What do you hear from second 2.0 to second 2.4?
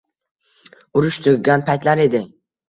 edi.